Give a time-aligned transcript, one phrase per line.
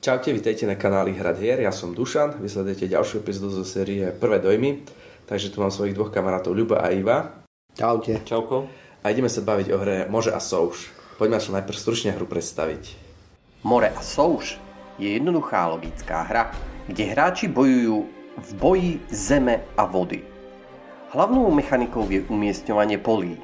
[0.00, 4.40] Čaute, vítajte na kanáli Hrad hier, ja som Dušan, vysledujete ďalšiu epizódu zo série Prvé
[4.40, 4.80] dojmy,
[5.28, 7.44] takže tu mám svojich dvoch kamarátov Ľuba a Iva.
[7.76, 8.24] Čaute.
[8.24, 8.64] Čauko.
[9.04, 10.88] A ideme sa baviť o hre Može a Souš.
[11.20, 12.96] Poďme sa najprv stručne hru predstaviť.
[13.60, 14.56] More a Souš
[14.96, 16.48] je jednoduchá logická hra,
[16.88, 18.08] kde hráči bojujú
[18.40, 20.24] v boji zeme a vody.
[21.12, 23.36] Hlavnou mechanikou je umiestňovanie polí.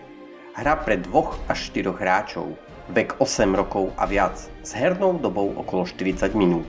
[0.56, 2.48] Hra pre dvoch až štyroch hráčov–
[2.90, 6.68] vek 8 rokov a viac, s hernou dobou okolo 40 minút.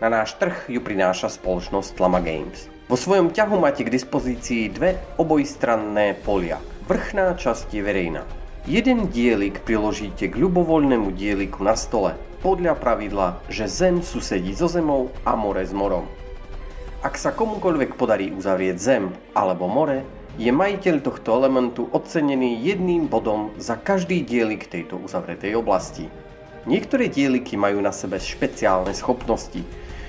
[0.00, 2.68] Na náš trh ju prináša spoločnosť Lama Games.
[2.84, 6.60] Vo svojom ťahu máte k dispozícii dve obojstranné polia.
[6.84, 8.22] Vrchná časť je verejná.
[8.68, 15.08] Jeden dielik priložíte k ľubovoľnému dieliku na stole podľa pravidla, že zem susedí so zemou
[15.24, 16.04] a more s morom.
[17.00, 23.54] Ak sa komukoľvek podarí uzavrieť zem alebo more, je majiteľ tohto elementu ocenený jedným bodom
[23.54, 26.10] za každý dielik tejto uzavretej oblasti.
[26.66, 29.62] Niektoré dieliky majú na sebe špeciálne schopnosti,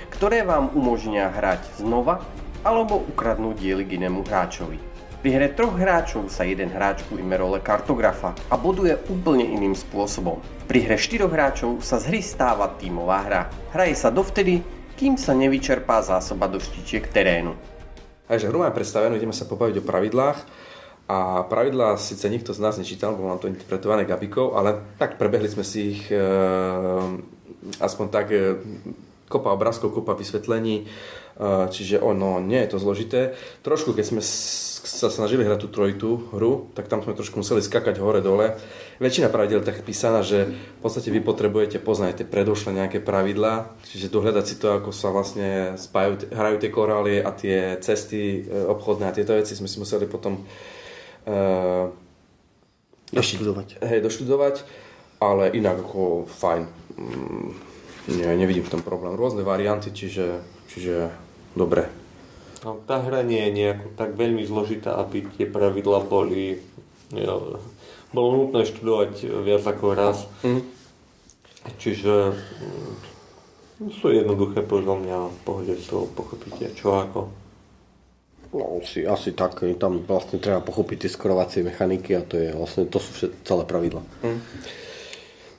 [0.09, 2.25] ktoré vám umožnia hrať znova
[2.65, 4.81] alebo ukradnúť dielik inému hráčovi.
[5.21, 10.41] Pri hre troch hráčov sa jeden hráč ujme role kartografa a boduje úplne iným spôsobom.
[10.65, 13.41] Pri hre štyroch hráčov sa z hry stáva tímová hra.
[13.73, 14.65] Hraje sa dovtedy,
[14.97, 17.74] kým sa nevyčerpá zásoba doštičiek terénu.
[18.25, 20.39] Takže hru máme predstavenú, ideme sa pobaviť o pravidlách.
[21.05, 25.45] A pravidlá síce nikto z nás nečítal, bolo nám to interpretované Gabikou, ale tak prebehli
[25.45, 26.17] sme si ich e,
[27.77, 28.57] aspoň tak e,
[29.29, 30.85] kopa obrázkov, kopa vysvetlení, e,
[31.69, 33.37] čiže ono, nie je to zložité.
[33.61, 34.21] Trošku, keď sme
[34.95, 38.55] sa snažili hrať tú trojitú hru, tak tam sme trošku museli skakať hore-dole.
[39.03, 44.07] Väčšina pravidel tak písaná, že v podstate vy potrebujete poznať tie predošlé nejaké pravidlá, čiže
[44.07, 49.11] dohľadať si to, ako sa vlastne spájajú, hrajú tie korálie a tie cesty e, obchodné
[49.11, 51.91] a tieto veci sme si museli potom uh,
[53.11, 53.83] doštudovať.
[53.83, 54.55] Hej, doštudovať,
[55.19, 56.63] ale inak ako fajn.
[56.95, 57.49] Mm,
[58.15, 59.17] nie, nevidím v tom problém.
[59.17, 60.39] Rôzne varianty, čiže,
[60.71, 61.11] čiže
[61.57, 62.04] dobre.
[62.63, 66.61] No, tá hra nie je nejako tak veľmi zložitá, aby tie pravidla boli...
[67.11, 67.59] Jo,
[68.15, 70.23] bolo nutné študovať viac ako raz.
[70.45, 70.63] Mm.
[71.75, 72.93] Čiže mm,
[73.91, 77.27] sú jednoduché podľa mňa v pohode z toho pochopíte čo ako.
[78.55, 82.87] No, asi, asi tak, tam vlastne treba pochopiť tie skorovacie mechaniky a to, je vlastne,
[82.87, 84.01] to sú všetko celé pravidla.
[84.23, 84.39] Mm.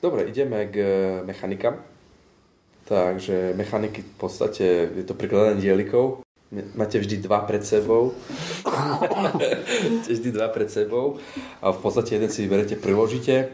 [0.01, 0.75] Dobre, ideme k
[1.21, 1.77] mechanikám.
[2.87, 4.65] Takže mechaniky v podstate
[4.95, 8.15] je to prikladanie dielikov máte vždy dva pred sebou.
[10.07, 11.19] vždy dva pred sebou
[11.59, 13.51] a v podstate jeden si vyberete, priložíte.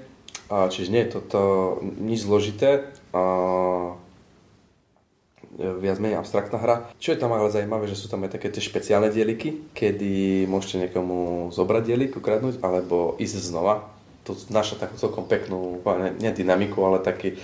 [0.52, 1.42] A čiže nie je toto
[1.82, 2.90] nič zložité.
[3.14, 3.24] A
[5.54, 6.76] viac menej abstraktná hra.
[6.98, 10.90] Čo je tam ale zaujímavé, že sú tam aj také tie špeciálne dieliky, kedy môžete
[10.90, 15.84] niekomu zobrať dielik, ukradnúť, alebo ísť znova to naša takú celkom peknú,
[16.20, 17.38] nie dynamiku, ale taký, e,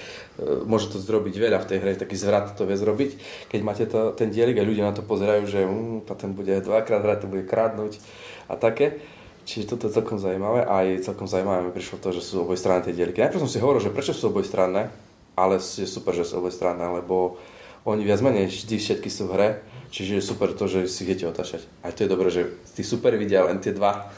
[0.64, 3.12] môže to zrobiť veľa v tej hre, taký zvrat to vie zrobiť.
[3.52, 7.04] Keď máte to, ten dielik a ľudia na to pozerajú, že um, ten bude dvakrát
[7.04, 8.00] hrať, to bude kradnúť
[8.48, 9.04] a také.
[9.44, 12.88] Čiže toto je celkom zaujímavé a aj celkom zaujímavé mi prišlo to, že sú obojstranné
[12.88, 13.20] tie dieliky.
[13.20, 14.88] Najprv som si hovoril, že prečo sú obojstranné,
[15.36, 17.42] ale je super, že sú obojstranné, lebo
[17.84, 19.50] oni viac menej vždy všetky sú v hre,
[19.90, 21.66] čiže je super to, že si viete otačať.
[21.82, 24.14] A to je dobré, že tí super vidia len tie dva,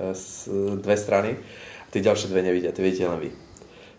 [0.00, 0.16] e,
[0.80, 1.36] dve strany
[1.90, 3.30] Tí ďalšie dve nevidia, tie vidíte len vy.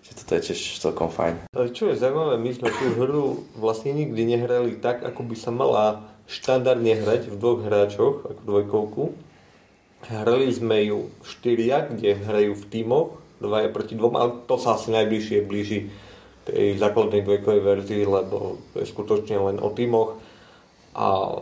[0.02, 1.52] Čiže toto je tiež celkom fajn.
[1.76, 6.08] Čo je zaujímavé, my sme tú hru vlastne nikdy nehrali tak, ako by sa mala
[6.32, 9.04] štandardne hrať v dvoch hráčoch, ako dvojkovku.
[10.08, 14.90] Hrali sme ju štyria, kde hrajú v tímoch, dvaja proti dvom, ale to sa asi
[14.96, 15.92] najbližšie blíži
[16.48, 20.18] tej základnej dvojkovej verzii, lebo je skutočne len o tímoch.
[20.98, 21.38] A e,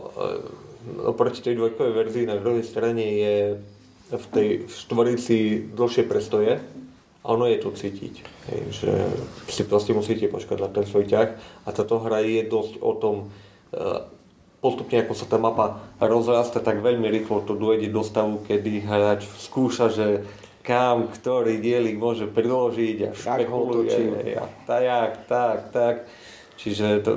[1.08, 3.36] oproti tej dvojkovej verzii na druhej strane je
[4.10, 6.58] v tej štvorici dlhšie prestoje
[7.20, 8.14] a ono je to cítiť,
[8.48, 8.90] hej, že
[9.52, 11.28] si proste musíte počkať na ten svoj ťah
[11.62, 13.16] a táto hra je dosť o tom,
[13.70, 13.84] e,
[14.64, 19.28] postupne ako sa tá mapa rozrasta, tak veľmi rýchlo to dôjde do stavu, kedy hráč
[19.36, 20.24] skúša, že
[20.64, 25.94] kam ktorý dielik môže priložiť a špekuluje a tak, tak, tak.
[26.60, 27.12] Čiže to,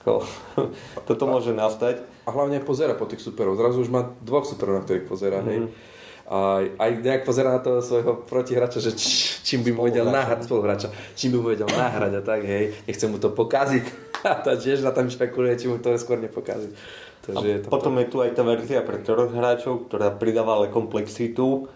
[0.00, 0.24] ko,
[1.08, 2.00] toto môže nastať.
[2.24, 3.60] A hlavne pozera po tých superov.
[3.60, 5.44] Zrazu už má dvoch superov, na ktorých pozera.
[5.44, 5.52] Mm-hmm.
[5.52, 5.94] Hej
[6.26, 10.50] a aj nejak pozera na toho svojho protihráča, že č, čím by mu vedel nahrať,
[10.50, 13.84] spoluhráča, čím by mu vedel nahrať a tak, hej, nechce mu to pokaziť.
[14.26, 16.74] A tá tiež na tam špekuluje, či mu to skôr nepokazí.
[17.22, 18.02] Takže je to potom to...
[18.02, 21.70] je tu aj tá verzia pre troch hráčov, ktorá pridáva ale komplexitu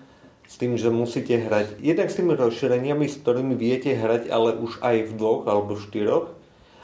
[0.50, 4.82] s tým, že musíte hrať jednak s tými rozšíreniami, s ktorými viete hrať, ale už
[4.82, 6.34] aj v dvoch alebo štyroch,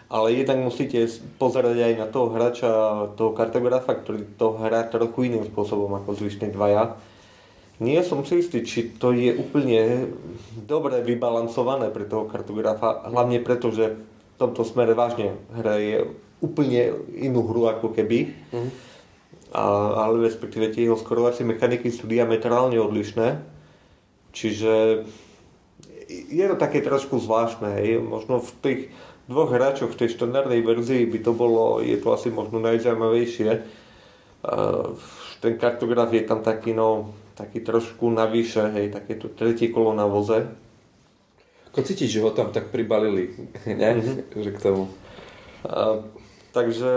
[0.06, 1.02] ale jednak musíte
[1.42, 2.70] pozerať aj na toho hráča,
[3.18, 6.94] toho kartografa, ktorý to hrá trochu iným spôsobom ako zvyšní dvaja
[7.80, 10.10] nie som si istý, či to je úplne
[10.64, 13.96] dobre vybalancované pre toho kartografa, hlavne preto, že
[14.36, 16.12] tomto smere vážne hraje
[16.44, 18.36] úplne inú hru ako keby.
[18.52, 18.70] Mm.
[19.56, 19.64] A,
[20.04, 23.40] ale respektíve tie jeho skorovacie mechaniky sú diametrálne odlišné.
[24.36, 25.04] Čiže
[26.08, 27.80] je to také trošku zvláštne.
[27.80, 28.04] Hej.
[28.04, 28.80] Možno v tých
[29.26, 33.50] dvoch hráčoch v tej štandardnej verzii by to bolo, je to asi možno najzaujímavejšie.
[35.40, 40.48] Ten kartograf je tam taký, no, taký trošku navyše, hej, takéto tretie kolo na voze.
[41.70, 43.36] Ako cítiš, že ho tam tak pribalili,
[43.68, 43.90] ne?
[44.00, 44.40] Mm-hmm.
[44.40, 44.88] že k tomu.
[45.68, 46.00] A,
[46.56, 46.90] takže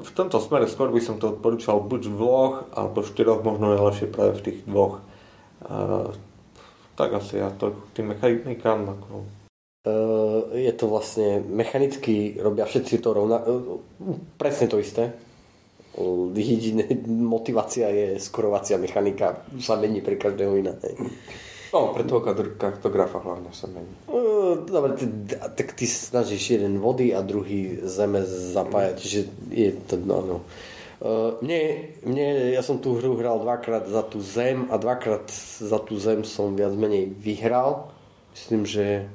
[0.00, 3.76] v tomto smere skôr by som to odporúčal buď v dvoch, alebo v štyroch, možno
[3.76, 5.04] najlepšie práve v tých dvoch.
[5.68, 6.08] A,
[6.96, 9.28] tak asi ja to k tým mechanikám ako
[10.54, 13.42] je to vlastne mechanicky robia všetci to rovna,
[14.38, 15.10] presne to isté.
[16.32, 20.72] Jediné motivácia je skorovacia mechanika, sa mení pre každého iná.
[21.72, 22.24] No, pre toho
[22.56, 23.92] kartografa hlavne sa mení.
[24.72, 25.04] Dobre, ty,
[25.36, 29.20] tak ty snažíš jeden vody a druhý zeme zapájať, čiže
[29.52, 30.36] je to, no, no.
[31.44, 35.28] Mne, mne, ja som tú hru hral dvakrát za tú zem a dvakrát
[35.60, 37.92] za tú zem som viac menej vyhral.
[38.32, 39.12] Myslím, že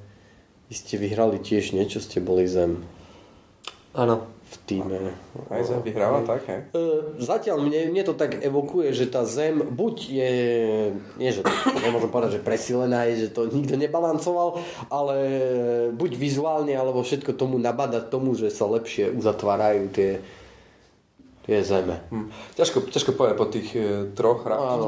[0.69, 2.85] vy ste vyhrali tiež niečo, ste boli zem.
[3.97, 4.37] Áno.
[4.47, 5.11] V týme.
[5.51, 6.71] Aj zem vyhráva, tak, hej?
[7.19, 10.33] Zatiaľ mne, mne to tak evokuje, že tá zem buď je,
[11.19, 11.44] nie že,
[11.83, 15.15] nemôžem povedať, že presilená je, že to nikto nebalancoval, ale
[15.91, 20.23] buď vizuálne, alebo všetko tomu nabada tomu, že sa lepšie uzatvárajú tie,
[21.43, 22.00] tie zeme.
[22.07, 22.31] Hm.
[22.55, 24.79] Ťažko, ťažko povedať po tých e, troch hrách.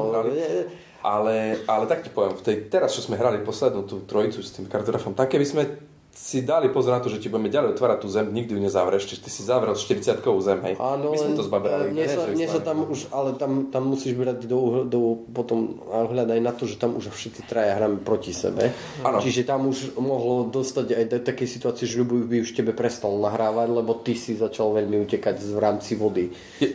[1.00, 4.52] Ale, ale tak ti poviem, v tej, teraz, čo sme hrali poslednú tú trojicu s
[4.52, 5.64] tým kartografom, tak keby sme
[6.10, 9.06] si dali pozor na to, že ti budeme ďalej otvárať tú zem, nikdy ju nezavreš,
[9.06, 10.74] čiže ty si zavrel 40 zem, hej.
[10.76, 11.94] Áno, My sme to zbabrali.
[11.94, 16.38] Nie, sa, nie sa tam už, ale tam, tam musíš brať do, do potom hľadať
[16.42, 18.74] na to, že tam už všetci traja hráme proti sebe.
[19.06, 19.22] Áno.
[19.22, 23.68] Čiže tam už mohlo dostať aj do takej situácie, že by už tebe prestal nahrávať,
[23.70, 26.34] lebo ty si začal veľmi utekať v rámci vody.
[26.58, 26.74] Je,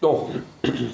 [0.00, 0.32] No,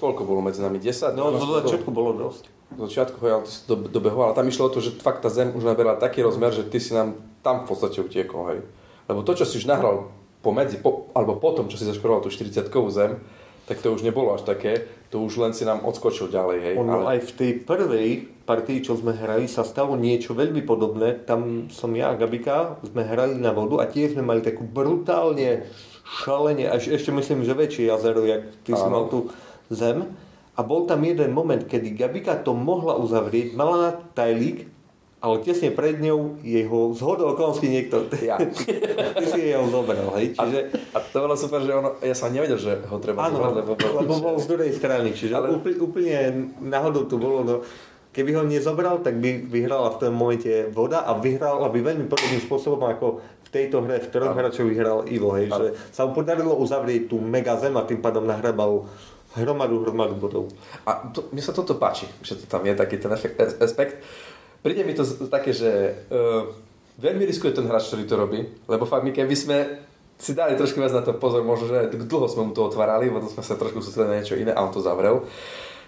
[0.02, 0.82] koľko bolo medzi nami?
[0.82, 1.14] 10?
[1.14, 2.50] No, zo začiatku bolo dosť.
[2.74, 5.30] Z začiatku, ja, ty si do, dobehoval, ale tam išlo o to, že fakt tá
[5.30, 7.14] zem už naberala taký rozmer, že ty si nám
[7.46, 8.60] tam v podstate utiekol, hej.
[9.06, 10.10] Lebo to, čo si už nahral
[10.42, 13.22] pomedzi, po, alebo potom, čo si zaškoroval tú 40 zem,
[13.66, 16.74] tak to už nebolo až také, to už len si nám odskočil ďalej, hej.
[16.78, 17.18] Ono ale...
[17.18, 18.08] aj v tej prvej
[18.46, 21.18] partii, čo sme hrali, sa stalo niečo veľmi podobné.
[21.26, 25.66] Tam som ja a Gabika, sme hrali na vodu a tiež sme mali takú brutálne
[26.06, 29.34] šalenie, až ešte myslím, že väčšie jazero, jak ty si mal tu
[29.70, 30.06] zem.
[30.56, 34.75] A bol tam jeden moment, kedy Gabika to mohla uzavrieť, mala na tajlík,
[35.16, 38.36] ale tesne pred ňou jeho zhodou okolností niekto, ja.
[39.16, 40.58] ty si jej ho zobral, hej, čiže...
[40.92, 43.54] A, a to bolo super, že ono, ja som nevedel, že ho treba áno, zobrať,
[43.64, 43.70] lebo...
[43.74, 45.56] lebo bol z druhej strany, čiže ale...
[45.56, 46.16] úplne, úplne
[46.60, 47.54] náhodou to bolo, no,
[48.12, 52.40] keby ho nezobral, tak by vyhrala v tom momente voda a vyhrala by veľmi podobným
[52.44, 56.56] spôsobom ako v tejto hre v troch hráčov vyhral Ivo, hej, že sa mu podarilo
[56.60, 58.88] uzavrieť tú mega zem a tým pádom nahrabal
[59.36, 60.44] hromadu, hromadu bodov.
[60.88, 64.00] A to, mne sa toto páči, že to tam je taký ten aspekt.
[64.60, 65.70] Príde mi to také, že
[66.10, 66.48] uh,
[67.00, 69.58] veľmi riskuje ten hráč, ktorý to robí, lebo fakt my keby sme
[70.16, 73.28] si dali trošku viac na to pozor, možno, že dlho sme mu to otvárali, potom
[73.28, 75.28] sme sa trošku sústredili na niečo iné a on to zavrel,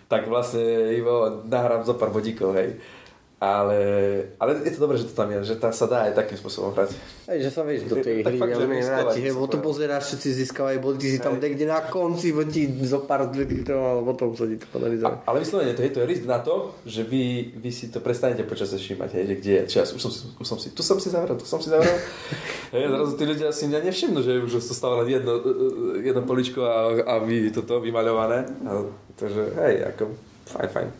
[0.08, 2.76] tak vlastne Ivo nahrám zo pár bodíkov, hej.
[3.38, 3.78] Ale,
[4.42, 6.74] ale je to dobré, že to tam je, že tá sa dá aj takým spôsobom
[6.74, 6.90] hrať.
[7.30, 10.98] Aj, že sa vieš do tej hry veľmi vráti, lebo to pozeráš, všetci získavajú body,
[10.98, 14.58] ty si tam niekde na konci, bo ti zo pár litrov, ale potom sa ti
[14.58, 17.94] to podarí Ale vyslovene, to je, to je risk na to, že vy, vy si
[17.94, 20.10] to prestanete počas všímať, hej, že kde je čas, už som,
[20.42, 21.94] už som si, tu som si zavrel, tu som si zavrel.
[22.74, 25.38] hej, zrazu tí ľudia si mňa nevšimnú, že už to stáva len jedno,
[26.02, 28.50] jedno poličko a, a vy toto vymaľované.
[28.66, 28.82] A,
[29.14, 30.10] takže hej, ako,
[30.58, 30.90] fajn, fajn.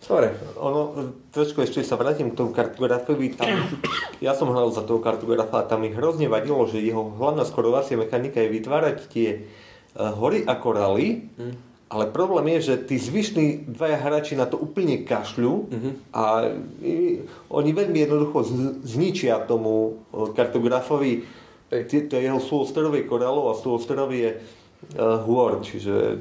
[0.00, 0.32] Dobre.
[0.56, 3.36] Ono, trošku ešte sa vrátim k tomu kartografovi.
[3.36, 3.48] Tam,
[4.24, 8.00] ja som hľadal za toho kartografa a tam mi hrozne vadilo, že jeho hlavná skorovacia
[8.00, 11.54] mechanika je vytvárať tie uh, hory a koraly, mm.
[11.92, 15.92] ale problém je, že tí zvyšní dvaja hráči na to úplne kašľú mm-hmm.
[16.16, 16.48] a
[16.80, 17.20] i,
[17.52, 18.52] oni veľmi jednoducho z,
[18.88, 21.40] zničia tomu uh, kartografovi
[21.70, 26.18] to jeho súostrovie koralov a súostrovie uh, hôr, čiže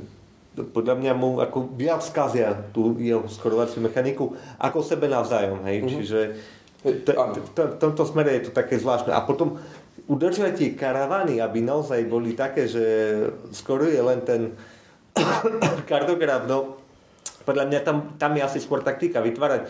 [0.56, 5.92] podľa mňa mu ako viac skazia tú jeho skorovaciu mechaniku ako sebe navzájom, hej, mm-hmm.
[5.94, 6.20] čiže
[6.80, 9.12] v tomto smere je to také zvláštne.
[9.12, 9.60] A potom
[10.08, 12.84] udržať tie karavany, aby naozaj boli také, že
[13.52, 14.56] skoro je len ten
[15.92, 16.80] kartograf, no
[17.44, 19.68] podľa mňa tam, tam je asi skôr taktika vytvárať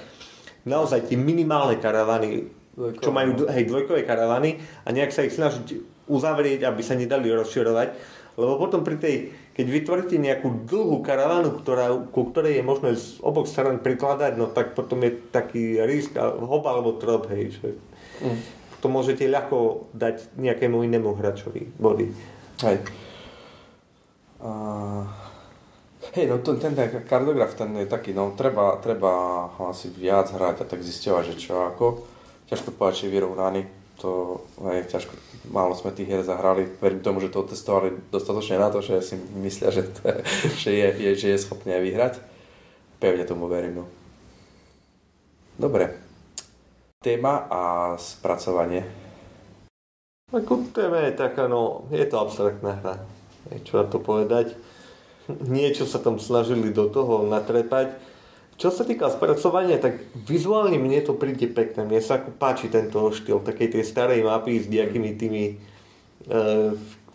[0.68, 3.04] naozaj tie minimálne karavany, Dvojkové.
[3.04, 5.66] čo majú hej, dvojkové karavany a nejak sa ich snažiť
[6.08, 9.16] uzavrieť, aby sa nedali rozširovať lebo potom pri tej,
[9.52, 14.48] keď vytvoríte nejakú dlhú karavánu, ktorá, ku ktorej je možné z oboch stran prikladať, no
[14.48, 17.60] tak potom je taký risk, hop alebo trop, hej.
[17.60, 17.68] Že...
[18.24, 18.40] Mm.
[18.80, 22.08] to môžete ľahko dať nejakému inému hráčovi body.
[22.64, 22.78] Hej.
[24.40, 25.04] Uh,
[26.16, 29.12] hej, no to, ten, ten kartograf, ten je taký, no treba, treba
[29.68, 32.08] asi viac hrať a tak zisťovať, že čo ako.
[32.48, 33.79] Ťažko povedať, či vyrovnaný.
[34.00, 34.42] To,
[34.72, 35.12] hej, ťažko,
[35.52, 36.68] málo sme tých hier zahrali.
[36.80, 40.02] Verím tomu, že to testovali dostatočne na to, že si myslia, že, to,
[40.64, 42.14] že, je, je, že je schopný aj vyhrať.
[43.00, 43.86] Pevne tomu verím, no.
[45.60, 46.00] Dobre.
[47.00, 47.62] Téma a
[47.96, 48.88] spracovanie.
[50.32, 53.20] Ako téma je taká, no, je to abstraktná hra
[53.64, 54.54] čo na to povedať.
[55.56, 57.96] Niečo sa tam snažili do toho natrepať.
[58.60, 61.88] Čo sa týka spracovania, tak vizuálne mne to príde pekné.
[61.88, 66.36] Mne sa páči tento štýl takej tej starej mapy s nejakými tými e,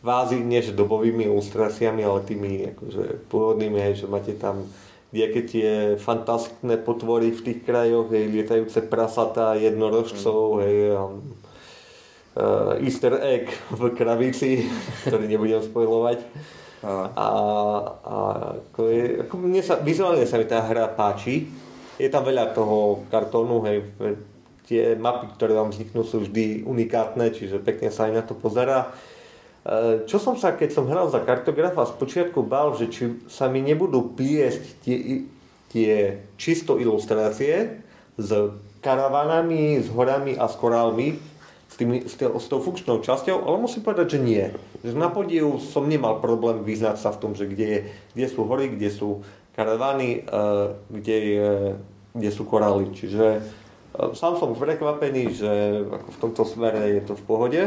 [0.00, 4.64] kvázi, nie že dobovými ilustráciami, ale tými akože pôvodnými, hej, že máte tam
[5.12, 5.70] nejaké tie
[6.00, 11.12] fantastické potvory v tých krajoch, hej, lietajúce prasatá, jednorožcov, hej, uh,
[12.82, 14.66] easter egg v kravici,
[15.06, 16.18] ktorý nebudem spojovať.
[16.84, 17.28] A, a,
[18.60, 21.48] ako je, ako mne sa, vizuálne sa mi tá hra páči.
[21.96, 23.86] Je tam veľa toho kartónu, hej,
[24.68, 28.90] tie mapy, ktoré vám vzniknú, sú vždy unikátne, čiže pekne sa aj na to pozerá.
[29.64, 33.62] E, čo som sa, keď som hral za kartografa, spočiatku bál, že či sa mi
[33.64, 34.96] nebudú pliesť tie,
[35.72, 35.92] tie
[36.40, 37.80] čisto ilustrácie
[38.16, 38.30] s
[38.84, 41.16] karavanami, s horami a s korálmi,
[41.74, 44.44] s, tými, s, tý, s tou funkčnou časťou, ale musím povedať, že nie.
[44.86, 47.80] Že na podiu som nemal problém vyznať sa v tom, že kde, je,
[48.14, 49.26] kde sú hory, kde sú
[49.58, 51.50] karavany, uh, kde, je,
[52.14, 52.94] kde sú korály.
[52.94, 55.50] Čiže uh, sám som prekvapený, že
[55.82, 57.62] ako v tomto smere je to v pohode.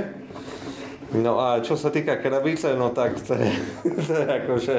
[1.11, 3.51] No a čo sa týka krabice, no tak to je,
[4.07, 4.77] to je akože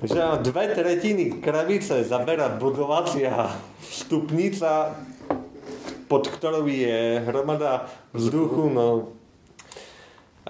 [0.00, 3.52] že dve tretiny krabice zabera budovacia
[3.84, 4.96] stupnica
[6.10, 9.14] pod ktorou je hromada vzduchu, no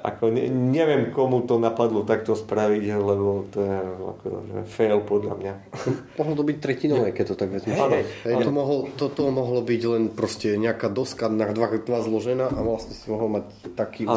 [0.01, 5.35] ako ne, neviem, komu to napadlo takto spraviť, lebo to je ako, že fail podľa
[5.37, 5.55] mňa.
[6.19, 7.77] Mohlo to byť tretinové, keď to tak vezme.
[7.77, 12.01] Hey, hey, to, mohol, to, to mohlo byť len proste nejaká doska na dva, dva
[12.01, 13.45] zložená a vlastne si mohol mať
[13.77, 14.09] taký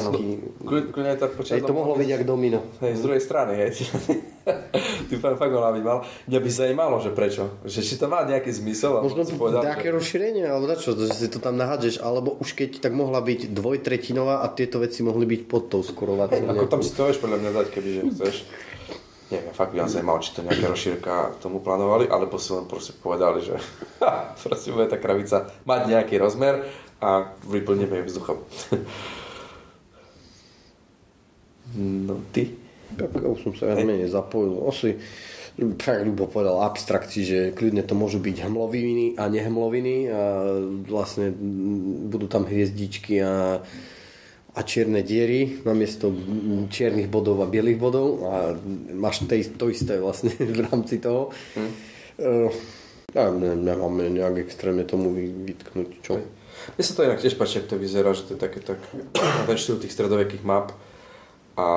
[1.35, 2.63] počas hey, to mohlo byť jak domino.
[2.79, 3.71] Hej, z druhej strany, hej.
[5.09, 6.03] Ty fakt, fakt mohla byť mal.
[6.27, 7.63] Mňa by zajímalo, že prečo.
[7.63, 8.99] Že či to má nejaký zmysel.
[8.99, 9.95] Možno povedal, nejaké že...
[9.95, 14.43] rozšírenie, alebo dačo, že si to tam nahádžeš, alebo už keď tak mohla byť dvojtretinová
[14.43, 16.51] a tieto veci mohli byť pod tou skorovaciou.
[16.51, 18.35] Ako tam si to vieš podľa mňa dať, keby že chceš.
[19.31, 22.93] Neviem, fakt by ma zaujímalo, či to nejaká rozšírka tomu plánovali, alebo si len proste
[22.99, 23.55] povedali, že
[24.43, 26.67] proste bude tá kravica mať nejaký rozmer
[26.99, 28.37] a vyplníme ju vzduchom.
[32.11, 32.62] no ty?
[32.97, 34.57] Tak už som sa viac menej zapojil.
[34.65, 34.97] Asi
[35.81, 40.21] fakt ľubo povedal abstrakci, že kľudne to môžu byť hmloviny a nehmloviny a
[40.89, 41.29] vlastne
[42.09, 43.61] budú tam hviezdičky a
[44.53, 46.13] a čierne diery namiesto
[46.69, 48.53] čiernych bodov a bielých bodov a
[48.93, 51.33] máš tej, to isté vlastne v rámci toho.
[51.57, 51.71] Hm.
[52.21, 52.49] Uh,
[53.13, 56.21] ja ne, nemáme nejak extrémne tomu vytknúť, čo?
[56.77, 58.77] Mne sa to inak tiež páči, to vyzerá, že to je také tak
[59.49, 60.77] ten štýl tých stredovekých map
[61.57, 61.67] a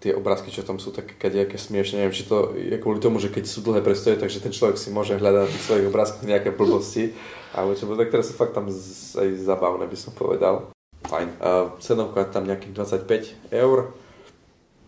[0.00, 3.28] tie obrázky, čo tam sú také kadejaké smiešne, neviem, či to je kvôli tomu, že
[3.28, 6.56] keď sú dlhé prestoje, takže ten človek si môže hľadať na tých svojich obrázkoch nejaké
[6.56, 7.12] blbosti,
[7.52, 10.72] alebo čo, tak teraz sú fakt tam z, aj zabavné, by som povedal
[11.10, 11.28] fajn.
[11.40, 13.90] Uh, cenovka tam nejakých 25 eur.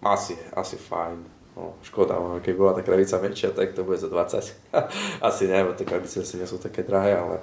[0.03, 1.19] Asi, asi fajn.
[1.53, 4.73] No, škoda, keď bola tá kravica väčšia, tak to bude za 20.
[5.29, 7.37] asi neviem, tie krabice asi nie sú také drahé, ale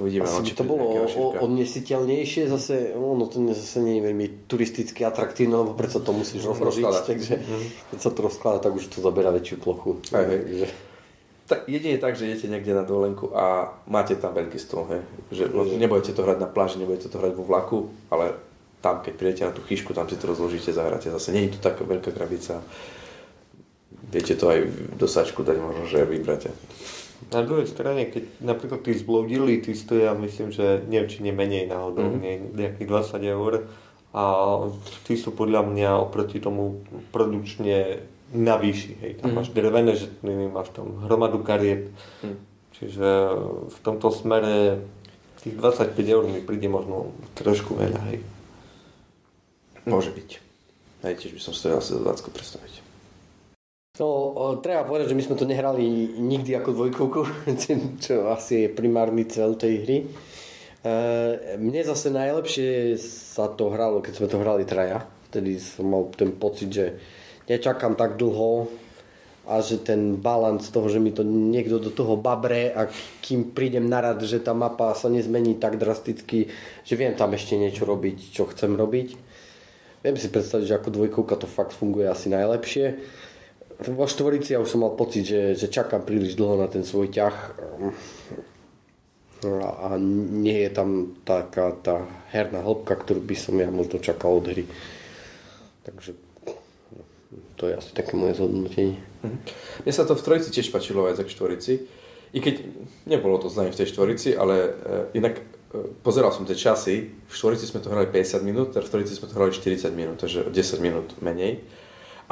[0.00, 0.84] Uvidíme, Asi no, by to bolo
[1.36, 7.04] odnesiteľnejšie, zase, ono to zase nie je veľmi turisticky atraktívne, lebo predsa to musíš rozložiť,
[7.04, 7.64] takže mm.
[7.92, 10.00] keď sa to rozkladá, tak už to zabera väčšiu plochu.
[10.16, 10.72] Aj, takže
[11.52, 15.04] tak, jedine tak, že idete niekde na dovolenku a máte tam veľký stôl, hej.
[15.28, 15.76] Že mm.
[15.76, 18.32] nebudete to hrať na pláži, nebudete to hrať vo vlaku, ale
[18.80, 21.12] tam, keď prídete na tú chyšku, tam si to rozložíte, zahráte.
[21.12, 22.64] Zase nie je to taká veľká krabica.
[24.08, 24.64] Viete to aj
[24.96, 26.48] do sačku dať možno, že vybráte.
[27.30, 32.10] Na druhej strane, keď napríklad tí zblodili, tí stoja, myslím, že neviem, či nemenej náhodou,
[32.10, 32.18] mm.
[32.18, 33.52] nie, nejakých 20 eur.
[34.12, 34.24] A
[35.08, 38.92] tí sú podľa mňa oproti tomu produkčne na výši.
[39.00, 39.12] Hej.
[39.22, 39.36] Tam mm.
[39.38, 41.92] máš drevené žetliny, máš tam hromadu kariet.
[42.24, 42.36] Mm.
[42.76, 43.08] Čiže
[43.70, 44.82] v tomto smere
[45.42, 48.00] tých 25 eur mi príde možno trošku veľa.
[48.10, 48.18] Hej.
[49.86, 50.30] Môže byť.
[51.02, 52.91] Hej, tiež by som to asi za 20 predstaviť.
[54.00, 55.84] No, treba povedať, že my sme to nehrali
[56.16, 57.28] nikdy ako dvojkovku,
[58.08, 59.98] čo asi je primárny cel tej hry.
[60.00, 60.06] E,
[61.60, 65.04] mne zase najlepšie sa to hralo, keď sme to hrali traja.
[65.28, 66.96] Vtedy som mal ten pocit, že
[67.52, 68.72] nečakám tak dlho
[69.44, 72.88] a že ten balans toho, že mi to niekto do toho babre a
[73.20, 76.48] kým prídem na rad, že tá mapa sa nezmení tak drasticky,
[76.80, 79.08] že viem tam ešte niečo robiť, čo chcem robiť.
[80.00, 83.20] Viem si predstaviť, že ako dvojkovka to fakt funguje asi najlepšie.
[83.82, 87.10] Vo štvorici ja už som mal pocit, že, že čakám príliš dlho na ten svoj
[87.10, 87.36] ťah
[89.42, 94.38] a, a nie je tam taká tá herná hĺbka, ktorú by som ja možno čakal
[94.38, 94.64] od hry.
[95.82, 96.14] Takže
[97.58, 99.02] to je asi také moje zhodnotenie.
[99.22, 99.38] Mhm.
[99.82, 101.72] Mne sa to v trojici tiež pačilo viac ako v štvorici.
[102.32, 102.64] I keď
[103.04, 104.72] nebolo to známe v tej štvorici, ale uh,
[105.12, 107.12] inak uh, pozeral som tie časy.
[107.28, 110.48] V štvorici sme to hrali 50 minút, v štvorici sme to hrali 40 minút, takže
[110.48, 111.60] 10 minút menej.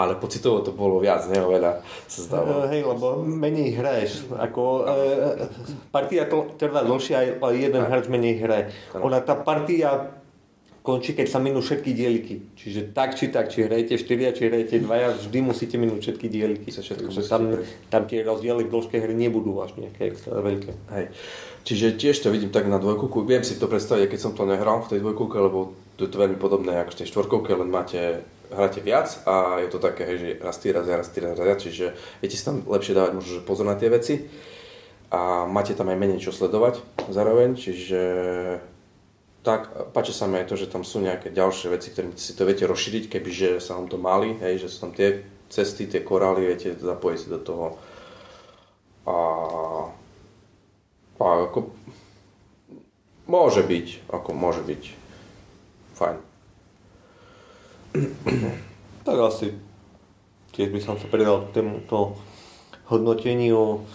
[0.01, 1.37] Ale pocitovo to bolo viac, ne?
[1.45, 2.65] Oveľa sa zdalo.
[2.65, 4.33] Uh, hej, lebo menej hraješ.
[4.33, 5.45] Ako, uh,
[5.93, 8.65] partia to trvá dlhšie, ale jeden hráč menej hraje.
[8.97, 10.17] Ona tá partia
[10.81, 12.57] končí, keď sa minú všetky dieliky.
[12.57, 16.69] Čiže tak či tak, či hrajete 4, či hrajete 2, vždy musíte minúť všetky dieliky.
[16.73, 17.61] Všetko tam,
[17.93, 20.73] tam tie rozdiely v dĺžke hry nebudú až nejaké veľké.
[20.97, 21.05] Hej.
[21.69, 23.29] Čiže tiež to vidím tak na dvojkúku.
[23.29, 26.17] Viem si to predstaviť, keď som to nehral v tej dvojkúke, lebo to je to
[26.17, 30.17] veľmi podobné ako v tej štvorkúke, len máte hráte viac a je to také, hej,
[30.19, 33.13] že raz ty, raz ja, raz ty, raz ja, čiže viete si tam lepšie dávať
[33.17, 34.27] možno že pozor na tie veci
[35.11, 38.01] a máte tam aj menej čo sledovať zároveň, čiže
[39.41, 42.45] tak páči sa mi aj to, že tam sú nejaké ďalšie veci, ktorými si to
[42.45, 46.47] viete rozšíriť, kebyže sa vám to mali, hej, že sú tam tie cesty, tie korály,
[46.47, 47.67] viete zapojiť si do toho.
[49.09, 49.17] A,
[51.19, 51.73] a ako,
[53.27, 54.83] môže byť, ako môže byť
[55.97, 56.30] fajn.
[59.01, 59.57] Tak asi
[60.53, 62.21] tiež by som sa pridal k tomuto
[62.91, 63.87] hodnoteniu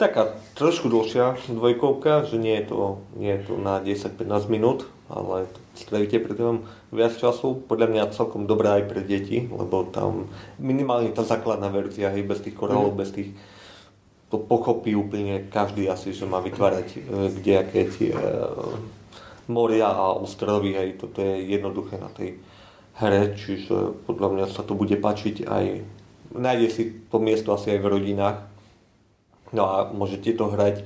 [0.00, 2.80] taká trošku dlhšia dvojkovka, že nie je to,
[3.14, 5.46] nie je to na 10-15 minút, ale
[5.78, 6.54] stravíte pri tom
[6.90, 7.62] viac času.
[7.70, 12.42] Podľa mňa celkom dobrá aj pre deti, lebo tam minimálne tá základná verzia, hej, bez
[12.42, 12.98] tých korálov, mm.
[12.98, 13.30] bez tých
[14.32, 16.98] to pochopí úplne každý asi, že má vytvárať e,
[17.36, 18.26] kdejaké tie e,
[19.48, 22.38] moria a ostrovy, hej, toto je jednoduché na tej
[23.00, 25.64] hre, čiže podľa mňa sa to bude páčiť aj,
[26.36, 28.38] nájde si to miesto asi aj v rodinách,
[29.52, 30.84] No a môžete to hrať, e,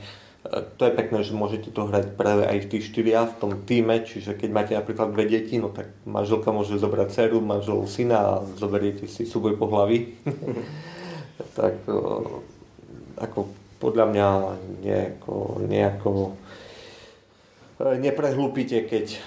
[0.77, 4.03] to je pekné, že môžete to hrať práve aj v tých štyria v tom týme,
[4.03, 8.33] čiže keď máte napríklad dve deti, no tak manželka môže zobrať dceru, manžel syna a
[8.59, 10.19] zoberiete si súboj po hlavi.
[11.59, 11.95] tak e,
[13.23, 13.39] ako
[13.79, 14.29] podľa mňa
[14.83, 16.11] nejako, nejako
[17.81, 19.21] neprehlúpite, keď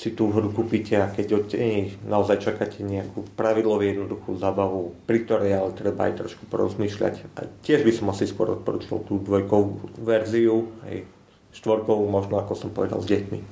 [0.00, 5.28] si tú hru kúpite a keď od nej naozaj čakáte nejakú pravidlovú jednoduchú zábavu, pri
[5.28, 7.14] ktorej ale treba aj trošku porozmýšľať.
[7.36, 11.04] A tiež by som asi skôr odporučil tú dvojkovú verziu, aj
[11.52, 13.44] štvorkovú možno, ako som povedal, s deťmi.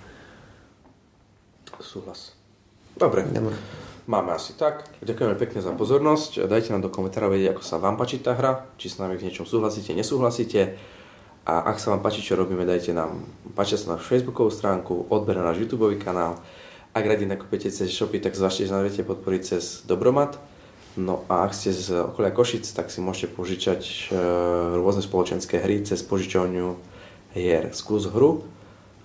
[1.84, 2.32] Súhlas.
[2.96, 3.28] Dobre.
[3.28, 3.54] Dobre.
[4.08, 4.88] Máme asi tak.
[5.04, 6.48] Ďakujeme pekne za pozornosť.
[6.48, 9.28] Dajte nám do komentárov vedieť, ako sa vám páči tá hra, či s nami v
[9.28, 10.80] niečom súhlasíte, nesúhlasíte.
[11.48, 13.24] A ak sa vám páči, čo robíme, dajte nám
[13.58, 16.38] páčia sa na Facebookovú stránku, odber na náš YouTube kanál.
[16.94, 20.38] Ak radi nakúpete cez shopy, tak zvažte, že nás viete podporiť cez Dobromat.
[20.94, 24.18] No a ak ste z okolia Košic, tak si môžete požičať e,
[24.78, 26.74] rôzne spoločenské hry cez požičovňu
[27.34, 28.46] hier Skús hru.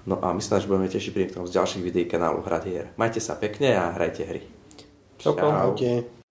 [0.03, 2.85] No a my sa budeme tešiť pri niektorom z ďalších videí kanálu Hrať hier.
[2.97, 4.41] Majte sa pekne a hrajte hry.
[5.21, 5.37] Čau.
[5.37, 6.22] Čau.